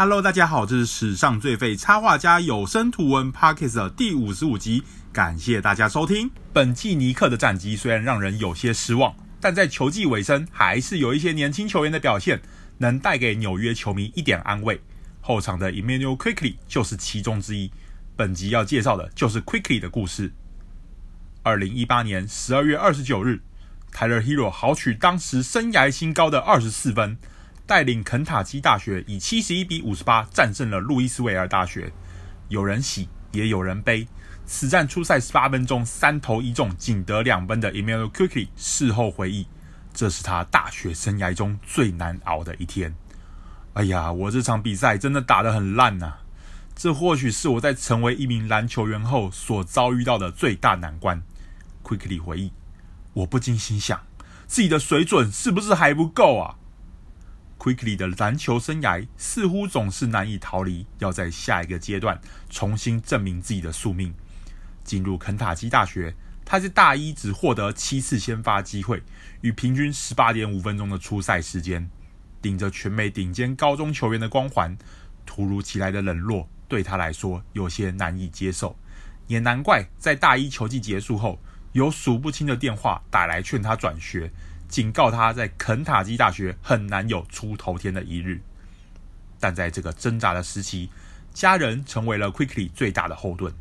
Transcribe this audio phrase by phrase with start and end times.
[0.00, 6.30] Hello，大家好，这是史上最废插画家有声图文 Podcast 的第五十五集，感谢大家收听。
[6.52, 12.40] 本季尼克的战绩虽然让人有些失望，但在球季尾声，还是有一些年轻球员的表现
[12.76, 14.80] 能带给纽约球迷一点安慰。
[15.20, 17.68] 后场的 Immanuel Quickly 就是其中之一。
[18.14, 20.32] 本集要介绍的就是 Quickly 的故事。
[21.42, 23.40] 二零一八年十二月二十九日
[23.92, 27.18] ，Tyler Hero 豪取当时生涯新高的二十四分。
[27.68, 31.92] 带领肯塔基大学以七十一比五十八战胜了路易斯维尔大学，
[32.48, 34.08] 有人喜也有人悲。
[34.46, 39.46] 此战出赛十八分钟，三投一中，仅得两分的 Immanuel Quickley 事后回忆，
[39.92, 42.94] 这是他大学生涯中最难熬的一天。
[43.74, 46.14] 哎呀，我这场比赛真的打得很烂呐！
[46.74, 51.22] 这或许是我在成为一名篮球员后所遭遇到的最大难关。
[51.84, 52.50] Quickly 回忆，
[53.12, 54.00] 我不禁心想，
[54.46, 56.56] 自己的水准是不是还不够啊
[57.58, 64.14] Quickly 的篮球生涯似乎总是难以逃离，要在下一个阶段重新证明自己的宿命。
[64.84, 69.02] 进入肯塔基大学，他在大一只获得七次先发机会，
[69.40, 71.90] 与平均十八点五分钟的出赛时间。
[72.40, 74.78] 顶着全美顶尖高中球员的光环，
[75.26, 78.78] 突如其来的冷落对他来说有些难以接受。
[79.26, 81.40] 也难怪在大一球季结束后，
[81.72, 84.30] 有数不清的电话打来劝他转学。
[84.68, 88.42] 警告他在肯塔基大学很难有出头天的一日，
[89.40, 90.90] 但在这个挣扎的时期，
[91.32, 93.52] 家人成为了 Quickly 最大的后盾。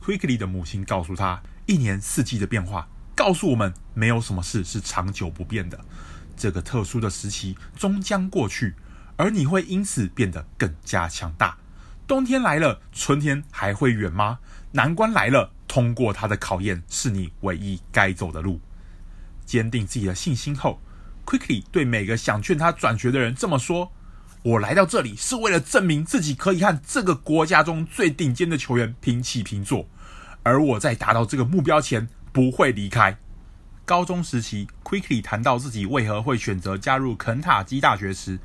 [0.00, 5.84] Quickly 的母亲告诉他，一年四季的变化告诉我们，没有什么事是长久不变的。
[6.36, 8.74] 这个特殊的时期终将过去，
[9.16, 11.58] 而你会因此变得更加强大。
[12.06, 14.38] 冬天来了，春天还会远吗？
[14.70, 18.60] 难关来了，通过它的考验是你唯一该走的路。
[19.46, 20.78] 坚定自己的信心后
[21.24, 23.90] ，Quickly 对每个想劝他转学的人这么说
[24.42, 29.88] ：“我来到这里是为了证明自己可以和这个国家中最顶尖的球员平起平坐，
[30.42, 33.16] 而我在达到这个目标前不会离开。”
[33.86, 38.36] 高中时期，Quickly 谈到自己为何会选择加入肯塔基大学时，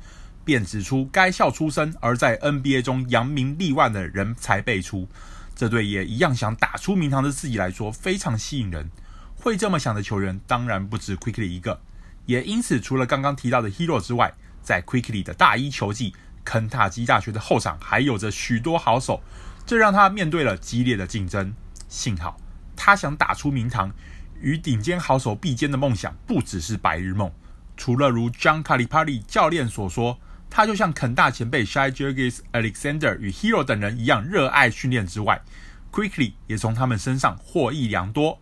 [0.44, 5.08] 便指出该校出身而在 NBA 中扬名立万的人才辈出，
[5.56, 8.88] 这对也一样想打出名堂的自己来说非常吸引人。
[9.42, 11.80] 会这么想的球员当然不止 Quickly 一个，
[12.26, 14.32] 也因此，除了刚刚提到的 Hero 之外，
[14.62, 16.14] 在 Quickly 的大一球季，
[16.44, 19.20] 肯塔基大学的后场还有着许多好手，
[19.66, 21.52] 这让他面对了激烈的竞争。
[21.88, 22.40] 幸好，
[22.76, 23.92] 他想打出名堂，
[24.40, 27.28] 与顶尖好手比肩的梦想不只是白日梦。
[27.76, 35.42] 除了如 John Calipari 教练所说，他就像肯大前辈 Shai Gilgeous-Alexander 与 Hero 等人一样热爱训练之外
[35.90, 38.38] ，Quickly 也从他们身上获益良多。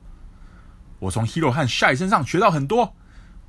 [1.01, 2.95] 我从 Hero 和 Shy 身上学到很多，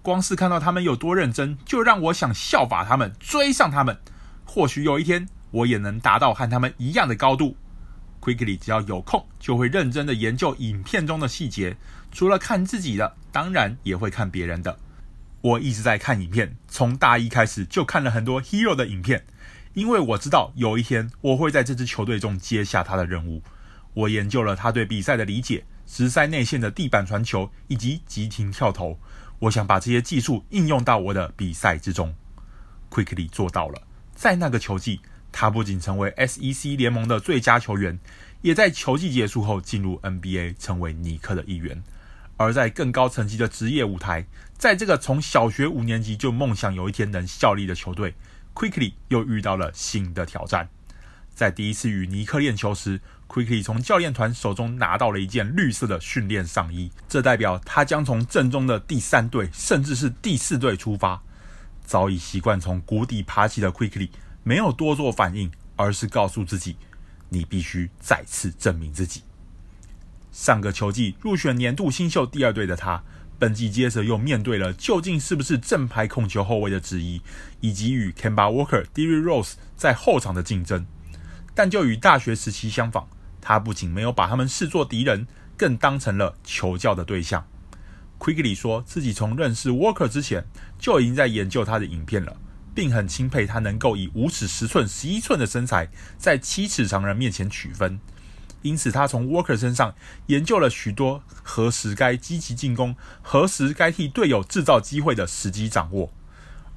[0.01, 3.97] 光是看到他们有多认真，就让我想效法他们，追上他们。
[4.45, 7.55] 或许有一天，我也能达到和他们一样的高度。
[8.21, 11.75] Quickly 只要有空，就会认真的研究影片中的细节，
[12.11, 14.77] 除了看自己的，当然也会看别人的。
[15.41, 19.25] 我一直在看影片，从大一开始就看了很多 Hero 的影片，
[19.73, 23.41] 因为我知道有一天我会在这支球队中接下他的任务。
[23.93, 25.65] 我研究了他对比赛的理解。
[25.91, 28.97] 直塞内线的地板传球以及急停跳投，
[29.39, 32.15] 我想把这些技术应用到我的比赛之中。
[32.89, 33.81] Quickly 做到了，
[34.15, 35.01] 在那个球季，
[35.33, 37.99] 他不仅成为 SEC 联盟的最佳球员，
[38.41, 41.83] 也在球季结束后进入 NBA，成为尼克的一员。
[42.37, 44.25] 而在更高层级的职业舞台，
[44.57, 48.15] 在这个从小学五年级就梦想有一天能效力的球队
[48.55, 50.69] ，Quickly 又遇到了新的挑战。
[51.33, 52.99] 在第一次与尼克练球时
[53.31, 61.21] Quickly 从教练团手中拿到了一件绿色的训练上衣，这代表他将从阵中的第三队甚至是第四队出发。
[61.85, 64.09] 早已习惯从谷底爬起的 Quickly
[64.43, 66.75] 没有多做反应，而是告诉自己
[67.29, 69.23] ：“你必须再次证明自己。”
[70.33, 73.01] 上个球季入选年度新秀第二队的他，
[73.39, 77.21] 本季接着又面对了究竟是不是正牌控球后卫的质疑，
[77.61, 80.85] 以及与 Kemba Walker、Derrick Rose 在后场的竞争。
[81.53, 83.09] 但就与大学时期相仿，
[83.41, 85.27] 他不仅没有把他们视作敌人，
[85.57, 87.45] 更当成了求教的对象。
[88.19, 90.45] Quickly 说自己从认识 Walker 之前
[90.77, 92.37] 就已经在研究他的影片了，
[92.75, 95.89] 并很钦佩他能够以五尺十寸、十一寸的身材
[96.19, 97.99] 在七尺长人面前取分。
[98.61, 99.95] 因此，他从 Walker 身上
[100.27, 106.13] 研究了许多何时该积极进攻、何时该替队友制造机会的时机掌握。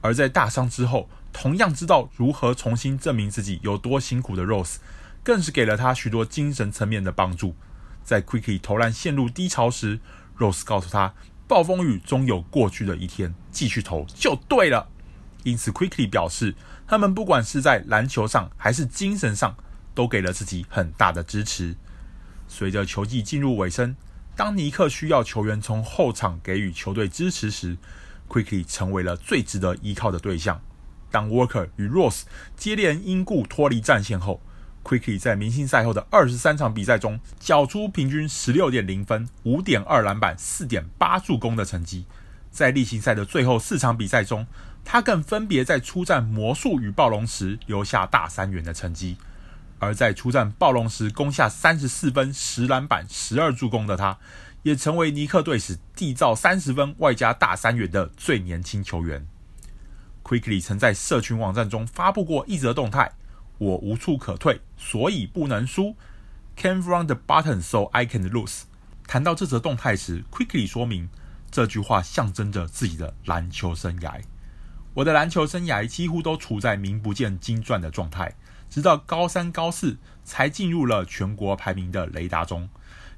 [0.00, 4.76] 而在大伤之后，同样知道如何重新证明自己有多辛苦的 Rose，
[5.24, 7.56] 更是给了他许多精神层面的帮助。
[8.04, 9.98] 在 Quickly 投篮陷入低潮时
[10.38, 11.14] ，Rose 告诉他
[11.48, 14.88] ：“暴风雨终有过去的一天，继续投就对了。”
[15.42, 16.54] 因此，Quickly 表示，
[16.86, 19.56] 他们不管是在篮球上还是精神上，
[19.94, 21.74] 都给了自己很大的支持。
[22.46, 23.96] 随着球季进入尾声，
[24.36, 27.76] 当尼克需要球员从后场给予球队支持时
[28.28, 30.60] ，Quickly 成为了最值得依靠的对象。
[31.10, 32.22] 当 Walker 与 Rose
[32.56, 34.42] 接连因故脱离战线后
[34.84, 42.04] Quickly 在明星赛后的二十三场比赛中，缴出平均十六点零分、五点二篮板、四点八助攻的成绩。
[42.50, 44.46] 在例行赛的最后四场比赛中，
[44.84, 49.16] 他更分别在出战魔术与暴龙时留下大三元的成绩。
[49.80, 54.18] 而在出战暴龙时攻下三十四分、十篮板、十二助攻的他，
[54.62, 59.26] 也成为尼克队史缔造三十分外加大三元的最年轻球员。
[60.22, 63.12] Quickly 曾在社群网站中发布过一则动态
[63.58, 65.96] ：“我无处可退，所以不能输。
[66.56, 68.62] Came from the bottom, so I can lose。”
[69.06, 71.08] 谈到这则动态时，Quickly 说明
[71.50, 74.20] 这句话象征着自己的篮球生涯。
[74.94, 78.34] 我的篮球生涯几乎都处在名不见经传的状态，
[78.70, 82.68] 直到高三、高四才进入了全国排名的雷达中。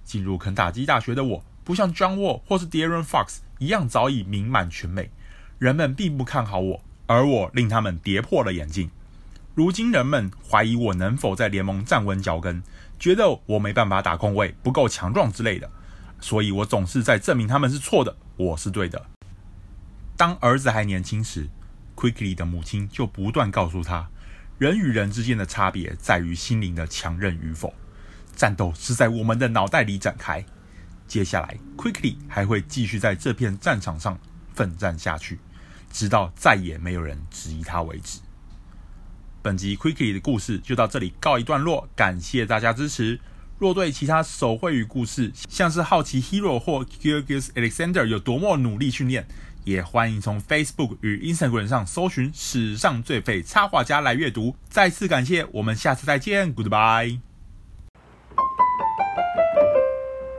[0.02, 5.10] 进入肯塔基大学的我，不像 John Wall 或是 De'Aaron Fox 一样早已名满全美，
[5.58, 6.80] 人们并不看好我。
[7.06, 8.90] 而我令他们跌破了眼镜。
[9.56, 12.62] 如今人们怀疑我能否在联盟站稳脚跟，
[12.99, 15.70] 觉得我没办法打控卫，不够强壮之类的。
[16.20, 19.03] 所以我总是在证明他们是错的，我是对的。
[20.14, 21.49] 当儿子还年轻时
[21.97, 24.06] ，Quickly 的母亲就不断告诉他，
[24.58, 27.73] 人与人之间的差别在于心灵的强韧与否。
[28.35, 30.44] 战斗是在我们的脑袋里展开。
[31.08, 34.19] 接下来，Quickly 还会继续在这片战场上
[34.53, 35.38] 奋战下去。
[35.91, 38.19] 直到再也没有人质疑他为止。
[39.46, 43.20] 本集 Quickly 的故事就到这里告一段落，感谢大家支持。
[43.60, 49.25] 若对其他手绘与故事，像是好奇 Hero 或 Gilgeous-Alexander 有多么努力训练，
[49.62, 54.56] 也欢迎从 Facebook 与 Instagram 上搜寻“史上最废插画家”来阅读。
[54.69, 57.35] 再次感谢，我们下次再见，Goodbye。